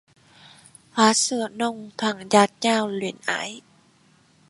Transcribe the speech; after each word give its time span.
Hoa 0.93 1.13
sữa 1.13 1.47
nồng 1.51 1.89
thoảng 1.97 2.27
dạt 2.31 2.51
dào 2.61 2.87
luyến 2.87 3.15
ái 3.25 3.61